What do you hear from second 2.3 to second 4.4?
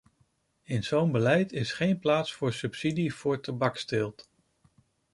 voor subsidie voor tabaksteelt.